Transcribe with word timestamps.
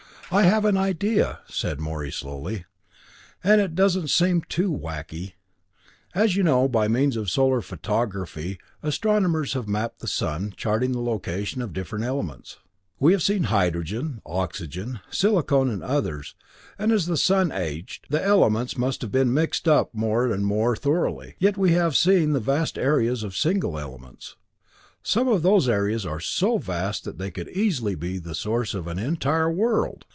"I 0.33 0.43
have 0.43 0.63
an 0.63 0.77
idea," 0.77 1.39
said 1.49 1.81
Morey 1.81 2.09
slowly, 2.09 2.63
"and 3.43 3.59
it 3.59 3.75
doesn't 3.75 4.07
seem 4.09 4.43
too 4.43 4.71
wacky. 4.71 5.33
As 6.15 6.37
you 6.37 6.41
know, 6.43 6.69
by 6.69 6.87
means 6.87 7.17
of 7.17 7.29
solar 7.29 7.59
photography, 7.59 8.57
astronomers 8.81 9.51
have 9.55 9.67
mapped 9.67 9.99
the 9.99 10.07
sun, 10.07 10.53
charting 10.55 10.93
the 10.93 11.01
location 11.01 11.61
of 11.61 11.71
the 11.73 11.73
different 11.73 12.05
elements. 12.05 12.59
We've 12.97 13.21
seen 13.21 13.43
hydrogen, 13.43 14.21
oxygen, 14.25 15.01
silicon 15.09 15.69
and 15.69 15.83
others, 15.83 16.33
and 16.79 16.93
as 16.93 17.07
the 17.07 17.17
sun 17.17 17.51
aged, 17.51 18.05
the 18.09 18.23
elements 18.25 18.77
must 18.77 19.01
have 19.01 19.11
been 19.11 19.33
mixed 19.33 19.67
up 19.67 19.93
more 19.93 20.31
and 20.31 20.45
more 20.45 20.77
thoroughly. 20.77 21.35
Yet 21.39 21.57
we 21.57 21.73
have 21.73 21.97
seen 21.97 22.31
the 22.31 22.39
vast 22.39 22.77
areas 22.77 23.23
of 23.23 23.35
single 23.35 23.77
elements. 23.77 24.37
Some 25.03 25.27
of 25.27 25.41
those 25.41 25.67
areas 25.67 26.05
are 26.05 26.21
so 26.21 26.57
vast 26.57 27.03
that 27.03 27.17
they 27.17 27.31
could 27.31 27.49
easily 27.49 27.95
be 27.95 28.17
the 28.17 28.33
source 28.33 28.73
of 28.73 28.87
an 28.87 28.97
entire 28.97 29.51
world! 29.51 30.05